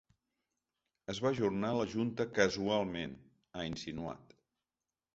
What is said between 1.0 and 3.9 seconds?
Es va ajornar la junta “casualment”…, ha